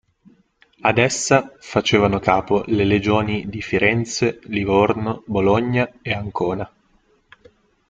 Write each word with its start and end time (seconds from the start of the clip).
Ad 0.79 0.97
essa 0.97 1.53
facevano 1.59 2.17
capo 2.19 2.63
le 2.65 2.85
"Legioni" 2.85 3.47
di 3.47 3.61
Firenze, 3.61 4.39
Livorno, 4.45 5.21
Bologna 5.27 5.91
e 6.01 6.11
Ancona. 6.11 6.67